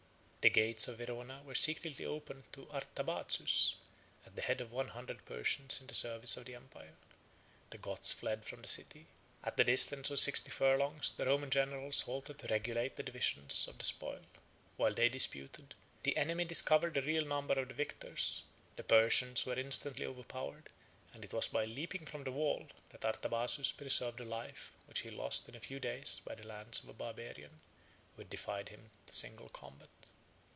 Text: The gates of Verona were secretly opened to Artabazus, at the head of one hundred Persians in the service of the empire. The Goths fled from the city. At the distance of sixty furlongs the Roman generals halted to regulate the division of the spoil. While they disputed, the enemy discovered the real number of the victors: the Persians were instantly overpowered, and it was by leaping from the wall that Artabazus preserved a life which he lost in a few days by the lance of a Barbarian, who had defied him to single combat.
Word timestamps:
The 0.43 0.49
gates 0.49 0.87
of 0.87 0.97
Verona 0.97 1.43
were 1.45 1.53
secretly 1.53 2.03
opened 2.03 2.45
to 2.53 2.67
Artabazus, 2.71 3.75
at 4.25 4.35
the 4.35 4.41
head 4.41 4.59
of 4.59 4.71
one 4.71 4.87
hundred 4.87 5.23
Persians 5.23 5.79
in 5.79 5.85
the 5.85 5.93
service 5.93 6.35
of 6.35 6.45
the 6.45 6.55
empire. 6.55 6.95
The 7.69 7.77
Goths 7.77 8.11
fled 8.11 8.43
from 8.43 8.63
the 8.63 8.67
city. 8.67 9.05
At 9.43 9.55
the 9.55 9.63
distance 9.63 10.09
of 10.09 10.17
sixty 10.19 10.49
furlongs 10.49 11.11
the 11.11 11.27
Roman 11.27 11.51
generals 11.51 12.01
halted 12.01 12.39
to 12.39 12.47
regulate 12.47 12.95
the 12.95 13.03
division 13.03 13.45
of 13.67 13.77
the 13.77 13.83
spoil. 13.85 14.21
While 14.77 14.95
they 14.95 15.09
disputed, 15.09 15.75
the 16.01 16.17
enemy 16.17 16.45
discovered 16.45 16.95
the 16.95 17.03
real 17.03 17.23
number 17.23 17.53
of 17.53 17.67
the 17.67 17.75
victors: 17.75 18.41
the 18.77 18.83
Persians 18.83 19.45
were 19.45 19.59
instantly 19.59 20.07
overpowered, 20.07 20.69
and 21.13 21.23
it 21.23 21.33
was 21.33 21.49
by 21.49 21.65
leaping 21.65 22.07
from 22.07 22.23
the 22.23 22.31
wall 22.31 22.65
that 22.89 23.05
Artabazus 23.05 23.71
preserved 23.73 24.19
a 24.19 24.25
life 24.25 24.71
which 24.87 25.01
he 25.01 25.11
lost 25.11 25.47
in 25.47 25.53
a 25.55 25.59
few 25.59 25.79
days 25.79 26.19
by 26.25 26.33
the 26.33 26.47
lance 26.47 26.81
of 26.81 26.89
a 26.89 26.93
Barbarian, 26.93 27.59
who 28.15 28.23
had 28.23 28.31
defied 28.31 28.69
him 28.69 28.89
to 29.05 29.13
single 29.15 29.49
combat. 29.49 29.89